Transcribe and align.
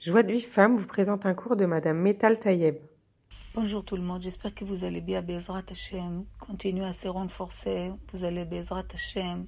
Joie 0.00 0.22
de 0.22 0.32
vie 0.32 0.40
femme 0.40 0.76
vous 0.76 0.86
présente 0.86 1.26
un 1.26 1.34
cours 1.34 1.56
de 1.56 1.66
Madame 1.66 1.98
Metal 1.98 2.38
Tayeb. 2.38 2.76
Bonjour 3.54 3.84
tout 3.84 3.96
le 3.96 4.02
monde, 4.02 4.22
j'espère 4.22 4.54
que 4.54 4.64
vous 4.64 4.84
allez 4.84 5.02
bien. 5.02 5.20
Bezrat 5.20 5.64
Hashem, 5.70 6.24
continuez 6.38 6.86
à 6.86 6.94
se 6.94 7.06
renforcer. 7.06 7.92
Vous 8.10 8.24
allez 8.24 8.46
Bezrat 8.46 8.86
Hashem, 8.94 9.46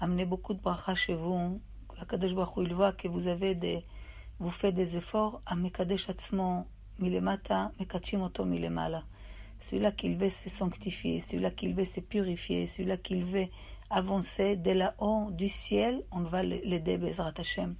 amener 0.00 0.24
beaucoup 0.24 0.54
de 0.54 0.62
bracha 0.62 0.94
chez 0.94 1.12
vous. 1.12 1.60
Akadosh 2.00 2.34
Baruch 2.34 2.66
il 2.66 2.72
voit 2.72 2.92
que 2.94 3.08
vous 3.08 3.26
avez 3.26 3.54
des, 3.54 3.84
vous 4.38 4.50
faites 4.50 4.74
des 4.74 4.96
efforts 4.96 5.42
à 5.44 5.54
Mekadesh 5.54 6.08
Atzmo, 6.08 6.64
Milemata, 6.98 7.70
Mekachim 7.78 8.22
Oto 8.22 8.46
Milemala. 8.46 9.04
Celui-là 9.60 9.92
qu'il 9.92 10.16
veut 10.16 10.30
se 10.30 10.48
sanctifier, 10.48 11.20
celui-là 11.20 11.50
qu'il 11.50 11.74
veut 11.74 11.84
se 11.84 12.00
purifier, 12.00 12.66
celui-là 12.66 12.96
qu'il 12.96 13.22
veut 13.26 13.48
avancer 13.90 14.56
de 14.56 14.70
là-haut 14.70 15.30
du 15.30 15.50
ciel, 15.50 16.04
on 16.10 16.22
va 16.22 16.42
l'aider 16.42 16.96
Bezrat 16.96 17.34
Hashem. 17.36 17.76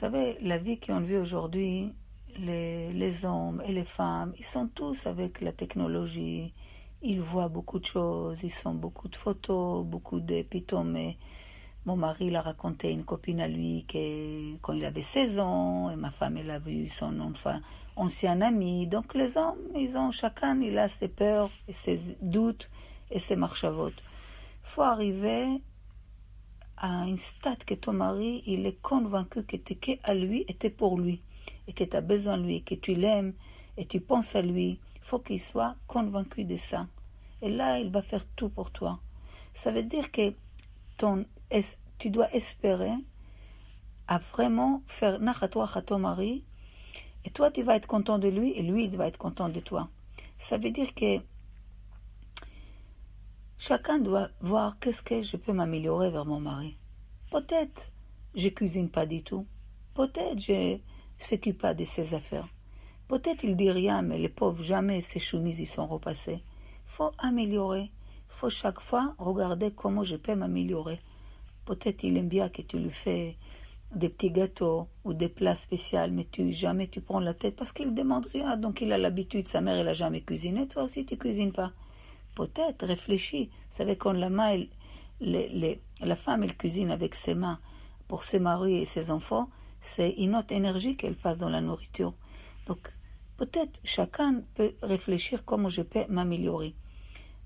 Vous 0.00 0.06
savez, 0.06 0.38
la 0.40 0.56
vie 0.56 0.80
qu'on 0.80 1.00
vit 1.00 1.18
aujourd'hui, 1.18 1.92
les, 2.38 3.26
hommes 3.26 3.62
et 3.66 3.70
les 3.70 3.84
femmes, 3.84 4.32
ils 4.38 4.46
sont 4.46 4.66
tous 4.66 5.06
avec 5.06 5.42
la 5.42 5.52
technologie. 5.52 6.54
Ils 7.02 7.20
voient 7.20 7.50
beaucoup 7.50 7.78
de 7.78 7.84
choses, 7.84 8.38
ils 8.42 8.50
font 8.50 8.72
beaucoup 8.72 9.08
de 9.08 9.16
photos, 9.16 9.84
beaucoup 9.84 10.20
de 10.20 10.42
Mon 11.84 11.96
mari 11.96 12.30
l'a 12.30 12.40
raconté 12.40 12.90
une 12.90 13.04
copine 13.04 13.42
à 13.42 13.48
lui 13.48 13.84
que 13.86 14.56
quand 14.62 14.72
il 14.72 14.86
avait 14.86 15.02
16 15.02 15.38
ans, 15.38 15.90
et 15.90 15.96
ma 15.96 16.10
femme, 16.10 16.38
elle 16.38 16.50
a 16.50 16.58
vu 16.58 16.88
son 16.88 17.20
enfin, 17.20 17.60
ancien 17.94 18.40
ami. 18.40 18.86
Donc 18.86 19.12
les 19.12 19.36
hommes, 19.36 19.58
ils 19.76 19.98
ont 19.98 20.12
chacun, 20.12 20.58
il 20.62 20.78
a 20.78 20.88
ses 20.88 21.08
peurs 21.08 21.50
et 21.68 21.74
ses 21.74 22.16
doutes 22.22 22.70
et 23.10 23.18
ses 23.18 23.36
vote. 23.36 23.92
Il 24.64 24.68
faut 24.70 24.80
arriver 24.80 25.60
à 26.80 26.88
un 26.88 27.16
stade 27.18 27.62
que 27.64 27.74
ton 27.74 27.92
mari, 27.92 28.42
il 28.46 28.66
est 28.66 28.80
convaincu 28.80 29.44
que 29.44 29.56
tu 29.56 29.76
es 29.90 30.00
à 30.02 30.14
lui 30.14 30.44
et 30.48 30.56
tu 30.56 30.70
pour 30.70 30.98
lui, 30.98 31.20
et 31.68 31.74
que 31.74 31.84
tu 31.84 31.94
as 31.94 32.00
besoin 32.00 32.38
de 32.38 32.44
lui, 32.44 32.62
que 32.62 32.74
tu 32.74 32.94
l'aimes 32.94 33.34
et 33.76 33.84
tu 33.84 34.00
penses 34.00 34.34
à 34.34 34.42
lui, 34.42 34.80
il 34.96 35.00
faut 35.02 35.18
qu'il 35.18 35.40
soit 35.40 35.76
convaincu 35.86 36.44
de 36.44 36.56
ça. 36.56 36.86
Et 37.42 37.50
là, 37.50 37.78
il 37.78 37.90
va 37.90 38.00
faire 38.02 38.26
tout 38.34 38.48
pour 38.48 38.70
toi. 38.70 38.98
Ça 39.52 39.70
veut 39.70 39.82
dire 39.82 40.10
que 40.10 40.32
ton, 40.96 41.26
tu 41.98 42.10
dois 42.10 42.32
espérer 42.34 42.92
à 44.08 44.18
vraiment 44.18 44.82
faire 44.86 45.20
nachatoa 45.20 45.68
à 45.74 45.82
ton 45.82 45.98
mari, 45.98 46.44
et 47.24 47.30
toi, 47.30 47.50
tu 47.50 47.62
vas 47.62 47.76
être 47.76 47.86
content 47.86 48.18
de 48.18 48.28
lui, 48.28 48.52
et 48.52 48.62
lui, 48.62 48.84
il 48.84 48.96
va 48.96 49.06
être 49.06 49.18
content 49.18 49.50
de 49.50 49.60
toi. 49.60 49.88
Ça 50.38 50.56
veut 50.56 50.70
dire 50.70 50.94
que 50.94 51.18
Chacun 53.62 53.98
doit 53.98 54.30
voir 54.40 54.78
qu'est-ce 54.78 55.02
que 55.02 55.20
je 55.20 55.36
peux 55.36 55.52
m'améliorer 55.52 56.10
vers 56.10 56.24
mon 56.24 56.40
mari. 56.40 56.78
Peut-être 57.30 57.92
je 58.34 58.48
cuisine 58.48 58.88
pas 58.88 59.04
du 59.04 59.22
tout. 59.22 59.46
Peut-être 59.92 60.40
je 60.40 60.78
s'occupe 61.18 61.60
pas 61.60 61.74
de 61.74 61.84
ses 61.84 62.14
affaires. 62.14 62.48
Peut-être 63.06 63.44
il 63.44 63.56
dit 63.56 63.70
rien, 63.70 64.00
mais 64.00 64.16
les 64.16 64.30
pauvres, 64.30 64.62
jamais 64.62 65.02
ses 65.02 65.18
chemises 65.18 65.60
y 65.60 65.66
sont 65.66 65.86
repassées. 65.86 66.42
Faut 66.86 67.10
améliorer. 67.18 67.90
Faut 68.28 68.48
chaque 68.48 68.80
fois 68.80 69.14
regarder 69.18 69.72
comment 69.72 70.04
je 70.04 70.16
peux 70.16 70.34
m'améliorer. 70.34 70.98
Peut-être 71.66 72.02
il 72.02 72.16
aime 72.16 72.28
bien 72.28 72.48
que 72.48 72.62
tu 72.62 72.78
lui 72.78 72.90
fais 72.90 73.36
des 73.94 74.08
petits 74.08 74.30
gâteaux 74.30 74.88
ou 75.04 75.12
des 75.12 75.28
plats 75.28 75.54
spéciaux, 75.54 76.08
mais 76.10 76.26
tu 76.32 76.50
jamais 76.50 76.88
tu 76.88 77.02
prends 77.02 77.20
la 77.20 77.34
tête 77.34 77.56
parce 77.56 77.72
qu'il 77.72 77.92
demande 77.92 78.24
rien. 78.32 78.56
Donc 78.56 78.80
il 78.80 78.90
a 78.90 78.96
l'habitude, 78.96 79.48
sa 79.48 79.60
mère 79.60 79.76
elle 79.76 79.88
a 79.88 79.92
jamais 79.92 80.22
cuisiné, 80.22 80.66
toi 80.66 80.84
aussi 80.84 81.04
tu 81.04 81.18
cuisines 81.18 81.52
pas. 81.52 81.74
Peut-être, 82.40 82.86
réfléchis. 82.86 83.50
Vous 83.52 83.76
savez, 83.76 83.96
quand 83.98 84.12
la, 84.12 84.30
la 85.20 86.16
femme, 86.16 86.42
elle 86.42 86.56
cuisine 86.56 86.90
avec 86.90 87.14
ses 87.14 87.34
mains 87.34 87.60
pour 88.08 88.24
ses 88.24 88.38
maris 88.38 88.78
et 88.78 88.86
ses 88.86 89.10
enfants, 89.10 89.50
c'est 89.82 90.12
une 90.12 90.34
autre 90.34 90.50
énergie 90.54 90.96
qu'elle 90.96 91.16
passe 91.16 91.36
dans 91.36 91.50
la 91.50 91.60
nourriture. 91.60 92.14
Donc, 92.64 92.94
peut-être 93.36 93.78
chacun 93.84 94.42
peut 94.54 94.72
réfléchir 94.80 95.44
comment 95.44 95.68
je 95.68 95.82
peux 95.82 96.06
m'améliorer. 96.08 96.74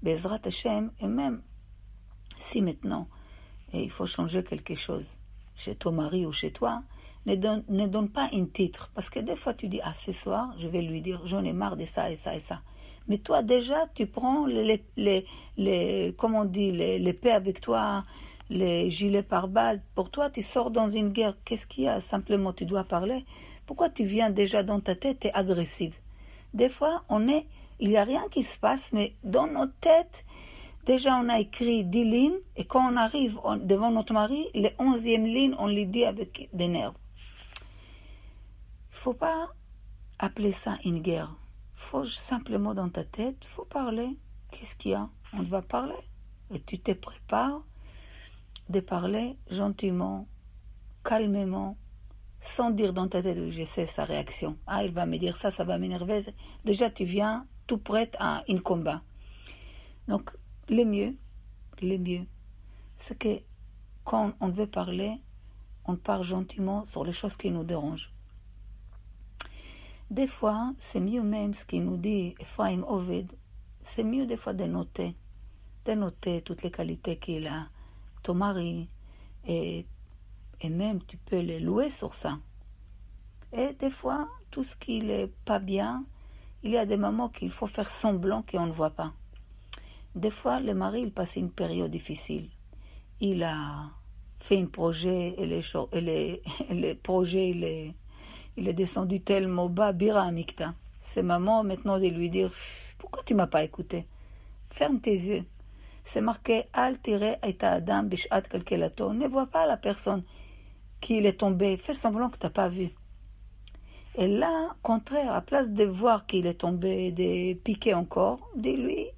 Bezrat 0.00 0.38
Hashem, 0.44 0.92
et 1.00 1.08
même 1.08 1.42
si 2.38 2.62
maintenant 2.62 3.08
il 3.72 3.90
faut 3.90 4.06
changer 4.06 4.44
quelque 4.44 4.76
chose 4.76 5.18
chez 5.56 5.74
ton 5.74 5.90
mari 5.90 6.24
ou 6.24 6.30
chez 6.30 6.52
toi, 6.52 6.84
ne 7.26 7.34
donne, 7.34 7.64
ne 7.68 7.88
donne 7.88 8.10
pas 8.10 8.28
un 8.32 8.44
titre. 8.44 8.92
Parce 8.94 9.10
que 9.10 9.18
des 9.18 9.34
fois 9.34 9.54
tu 9.54 9.66
dis, 9.66 9.80
ah, 9.82 9.94
ce 9.94 10.12
soir, 10.12 10.54
je 10.56 10.68
vais 10.68 10.82
lui 10.82 11.02
dire, 11.02 11.26
j'en 11.26 11.42
ai 11.42 11.52
marre 11.52 11.76
de 11.76 11.84
ça 11.84 12.12
et 12.12 12.16
ça 12.16 12.36
et 12.36 12.40
ça. 12.40 12.62
Mais 13.08 13.18
toi, 13.18 13.42
déjà, 13.42 13.86
tu 13.94 14.06
prends 14.06 14.46
les, 14.46 14.82
les, 14.96 15.26
les 15.56 16.14
comment 16.16 16.40
on 16.40 16.44
dit, 16.44 16.72
les, 16.72 16.98
les 16.98 17.12
paix 17.12 17.32
avec 17.32 17.60
toi, 17.60 18.04
les 18.48 18.88
gilets 18.90 19.22
par 19.22 19.48
balles. 19.48 19.82
Pour 19.94 20.10
toi, 20.10 20.30
tu 20.30 20.42
sors 20.42 20.70
dans 20.70 20.88
une 20.88 21.10
guerre. 21.10 21.36
Qu'est-ce 21.44 21.66
qu'il 21.66 21.84
y 21.84 21.88
a 21.88 22.00
Simplement, 22.00 22.52
tu 22.52 22.64
dois 22.64 22.84
parler. 22.84 23.24
Pourquoi 23.66 23.90
tu 23.90 24.04
viens 24.04 24.30
déjà 24.30 24.62
dans 24.62 24.80
ta 24.80 24.94
tête 24.94 25.24
et 25.24 25.32
agressive? 25.34 25.94
Des 26.54 26.68
fois, 26.68 27.02
on 27.08 27.28
est, 27.28 27.46
il 27.80 27.90
n'y 27.90 27.96
a 27.96 28.04
rien 28.04 28.24
qui 28.30 28.42
se 28.42 28.58
passe, 28.58 28.92
mais 28.92 29.14
dans 29.22 29.46
notre 29.46 29.74
tête, 29.80 30.24
déjà, 30.86 31.16
on 31.16 31.28
a 31.28 31.40
écrit 31.40 31.84
dix 31.84 32.04
lignes, 32.04 32.38
et 32.56 32.64
quand 32.64 32.90
on 32.90 32.96
arrive 32.96 33.38
devant 33.62 33.90
notre 33.90 34.12
mari, 34.12 34.46
les 34.54 34.72
onzième 34.78 35.24
ligne, 35.24 35.54
on 35.58 35.66
les 35.66 35.86
dit 35.86 36.04
avec 36.04 36.48
des 36.52 36.68
nerfs. 36.68 36.94
Il 38.92 38.96
faut 38.96 39.14
pas 39.14 39.48
appeler 40.18 40.52
ça 40.52 40.78
une 40.84 41.00
guerre 41.00 41.34
faut 41.74 42.04
simplement 42.04 42.74
dans 42.74 42.88
ta 42.88 43.04
tête, 43.04 43.44
faut 43.44 43.64
parler. 43.64 44.16
Qu'est-ce 44.50 44.76
qu'il 44.76 44.92
y 44.92 44.94
a? 44.94 45.08
On 45.32 45.42
va 45.42 45.62
parler. 45.62 45.94
Et 46.50 46.60
tu 46.60 46.78
te 46.78 46.92
prépares 46.92 47.62
de 48.68 48.80
parler 48.80 49.36
gentiment, 49.50 50.26
calmement, 51.04 51.76
sans 52.40 52.70
dire 52.70 52.92
dans 52.92 53.08
ta 53.08 53.22
tête, 53.22 53.50
je 53.50 53.64
sais 53.64 53.86
sa 53.86 54.04
réaction. 54.04 54.58
Ah, 54.66 54.84
il 54.84 54.92
va 54.92 55.06
me 55.06 55.18
dire 55.18 55.36
ça, 55.36 55.50
ça 55.50 55.64
va 55.64 55.78
m'énerver. 55.78 56.24
Déjà, 56.64 56.90
tu 56.90 57.04
viens 57.04 57.46
tout 57.66 57.78
prête 57.78 58.16
à 58.18 58.42
un 58.48 58.58
combat. 58.58 59.02
Donc, 60.08 60.30
le 60.68 60.84
mieux, 60.84 61.16
le 61.82 61.98
mieux, 61.98 62.26
c'est 62.96 63.18
que 63.18 63.40
quand 64.04 64.34
on 64.40 64.48
veut 64.48 64.66
parler, 64.66 65.20
on 65.86 65.96
parle 65.96 66.24
gentiment 66.24 66.84
sur 66.86 67.04
les 67.04 67.12
choses 67.12 67.36
qui 67.36 67.50
nous 67.50 67.64
dérangent. 67.64 68.13
Des 70.10 70.26
fois, 70.26 70.74
c'est 70.78 71.00
mieux 71.00 71.22
même 71.22 71.54
ce 71.54 71.64
qu'il 71.64 71.84
nous 71.84 71.96
dit 71.96 72.34
Ephraim 72.38 72.84
Ovid, 72.86 73.32
c'est 73.82 74.04
mieux 74.04 74.26
des 74.26 74.36
fois 74.36 74.52
de 74.52 74.64
noter, 74.64 75.16
de 75.86 75.92
noter 75.92 76.42
toutes 76.42 76.62
les 76.62 76.70
qualités 76.70 77.18
qu'il 77.18 77.46
a, 77.46 77.68
ton 78.22 78.34
mari, 78.34 78.88
et, 79.46 79.86
et 80.60 80.68
même 80.68 81.02
tu 81.04 81.16
peux 81.16 81.40
les 81.40 81.58
louer 81.58 81.88
sur 81.88 82.12
ça. 82.12 82.38
Et 83.52 83.72
des 83.74 83.90
fois, 83.90 84.28
tout 84.50 84.62
ce 84.62 84.76
qui 84.76 85.00
n'est 85.00 85.32
pas 85.44 85.58
bien, 85.58 86.04
il 86.62 86.72
y 86.72 86.76
a 86.76 86.86
des 86.86 86.96
moments 86.96 87.30
qu'il 87.30 87.50
faut 87.50 87.66
faire 87.66 87.88
semblant 87.88 88.42
qu'on 88.42 88.66
ne 88.66 88.72
voit 88.72 88.90
pas. 88.90 89.12
Des 90.14 90.30
fois, 90.30 90.60
le 90.60 90.74
mari, 90.74 91.02
il 91.02 91.12
passe 91.12 91.36
une 91.36 91.50
période 91.50 91.90
difficile. 91.90 92.50
Il 93.20 93.42
a 93.42 93.90
fait 94.38 94.60
un 94.60 94.66
projet 94.66 95.34
et 95.38 95.46
les, 95.46 95.62
et 95.92 96.00
les, 96.00 96.42
les 96.70 96.94
projets, 96.94 97.50
il 97.50 97.64
est 97.64 97.94
il 98.56 98.68
est 98.68 98.72
descendu 98.72 99.20
tellement 99.20 99.68
bas, 99.68 99.92
Bira 99.92 100.22
Amikta. 100.22 100.74
C'est 101.00 101.22
maman 101.22 101.64
maintenant 101.64 101.98
de 101.98 102.06
lui 102.06 102.30
dire 102.30 102.52
Pourquoi 102.98 103.22
tu 103.24 103.34
m'as 103.34 103.46
pas 103.46 103.64
écouté? 103.64 104.06
Ferme 104.70 105.00
tes 105.00 105.12
yeux. 105.12 105.44
C'est 106.04 106.20
marqué 106.20 106.64
Al 106.72 106.98
et 107.06 107.56
adam 107.60 108.04
bishat 108.04 108.42
kalkelato. 108.42 109.12
Ne 109.12 109.26
vois 109.26 109.46
pas 109.46 109.66
la 109.66 109.76
personne 109.76 110.22
qui 111.00 111.18
est 111.18 111.40
tombé. 111.40 111.76
Fais 111.76 111.94
semblant 111.94 112.30
que 112.30 112.38
tu 112.38 112.46
n'as 112.46 112.50
pas 112.50 112.68
vu. 112.68 112.90
Et 114.16 114.28
là, 114.28 114.76
contraire, 114.82 115.32
à 115.32 115.40
place 115.40 115.72
de 115.72 115.84
voir 115.84 116.26
qu'il 116.26 116.46
est 116.46 116.60
tombé, 116.60 117.10
de 117.10 117.54
piquer 117.54 117.94
encore, 117.94 118.38
dis-lui 118.54 119.08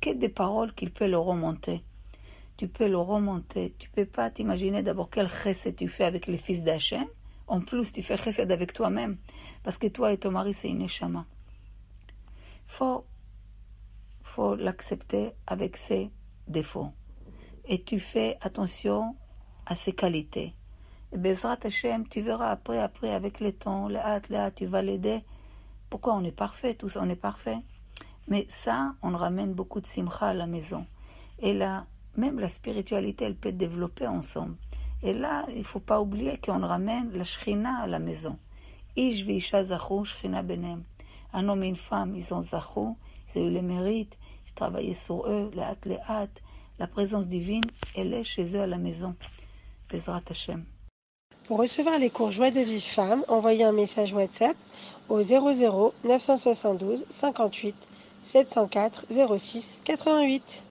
que 0.00 0.10
des 0.10 0.30
paroles 0.30 0.74
qu'il 0.74 0.90
peut 0.90 1.06
le 1.06 1.18
remonter. 1.18 1.82
Tu 2.56 2.66
peux 2.68 2.88
le 2.88 2.98
remonter. 2.98 3.74
Tu 3.78 3.90
peux 3.90 4.06
pas 4.06 4.30
t'imaginer 4.30 4.82
d'abord 4.82 5.10
quel 5.10 5.28
chesed 5.28 5.76
tu 5.76 5.88
fais 5.88 6.04
avec 6.04 6.26
les 6.26 6.38
fils 6.38 6.62
d'Hachem 6.62 7.06
en 7.46 7.60
plus, 7.60 7.92
tu 7.92 8.02
fais 8.02 8.16
chesed 8.16 8.50
avec 8.50 8.72
toi-même, 8.72 9.18
parce 9.62 9.78
que 9.78 9.86
toi 9.86 10.12
et 10.12 10.18
ton 10.18 10.30
mari, 10.30 10.54
c'est 10.54 10.68
une 10.68 10.82
échama. 10.82 11.26
Faut, 12.66 13.04
faut 14.22 14.54
l'accepter 14.54 15.32
avec 15.46 15.76
ses 15.76 16.10
défauts. 16.48 16.92
Et 17.64 17.82
tu 17.82 18.00
fais 18.00 18.38
attention 18.40 19.16
à 19.66 19.74
ses 19.74 19.92
qualités. 19.92 20.54
Et 21.12 21.18
Bezrat 21.18 21.58
Hashem, 21.62 22.08
tu 22.08 22.22
verras 22.22 22.50
après, 22.50 22.78
après, 22.78 23.12
avec 23.12 23.40
le 23.40 23.52
temps, 23.52 23.88
le 23.88 23.98
hâte, 23.98 24.28
le 24.30 24.36
hâte, 24.36 24.56
tu 24.56 24.66
vas 24.66 24.82
l'aider. 24.82 25.22
Pourquoi 25.90 26.14
on 26.14 26.24
est 26.24 26.32
parfait, 26.32 26.74
tous 26.74 26.96
on 26.96 27.08
est 27.08 27.16
parfait? 27.16 27.58
Mais 28.28 28.46
ça, 28.48 28.94
on 29.02 29.14
ramène 29.14 29.52
beaucoup 29.52 29.80
de 29.80 29.86
simcha 29.86 30.28
à 30.28 30.34
la 30.34 30.46
maison. 30.46 30.86
Et 31.38 31.52
là, 31.52 31.86
même 32.16 32.38
la 32.38 32.48
spiritualité, 32.48 33.24
elle 33.24 33.36
peut 33.36 33.52
développer 33.52 34.06
ensemble. 34.06 34.56
Et 35.02 35.12
là, 35.12 35.46
il 35.50 35.58
ne 35.58 35.62
faut 35.64 35.80
pas 35.80 36.00
oublier 36.00 36.38
qu'on 36.38 36.60
ramène 36.60 37.10
la 37.12 37.24
shrina 37.24 37.82
à 37.82 37.86
la 37.86 37.98
maison. 37.98 38.38
Un 41.34 41.48
homme 41.48 41.62
et 41.62 41.68
une 41.68 41.76
femme, 41.76 42.14
ils 42.14 42.34
ont 42.34 42.42
zachou, 42.42 42.96
ils 43.34 43.40
ont 43.40 43.48
eu 43.48 43.50
le 43.50 43.62
mérite, 43.62 44.18
ils 44.46 44.52
travaillaient 44.52 44.94
sur 44.94 45.26
eux, 45.26 45.50
les 45.54 45.62
hâte, 45.62 45.86
les 45.86 45.98
hâte. 46.08 46.42
La 46.78 46.86
présence 46.86 47.26
divine, 47.26 47.64
elle 47.94 48.12
est 48.12 48.24
chez 48.24 48.56
eux 48.56 48.60
à 48.60 48.66
la 48.66 48.78
maison. 48.78 49.14
Bezrat 49.90 50.22
Hashem. 50.28 50.64
Pour 51.46 51.58
recevoir 51.58 51.98
les 51.98 52.10
cours 52.10 52.30
Joie 52.30 52.50
de 52.50 52.60
Vive 52.60 52.80
Femme, 52.80 53.24
envoyez 53.28 53.64
un 53.64 53.72
message 53.72 54.12
WhatsApp 54.12 54.56
au 55.08 55.22
00 55.22 55.92
972 56.04 57.04
58 57.10 57.74
704 58.22 59.06
06 59.38 59.80
88. 59.84 60.64